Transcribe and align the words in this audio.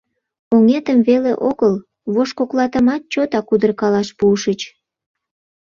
—Оҥетым 0.55 0.99
веле 1.07 1.31
огыл, 1.49 1.73
вожгоклатымат 2.13 3.01
чотак 3.13 3.47
удыркалаш 3.53 4.09
пуышыч. 4.17 4.61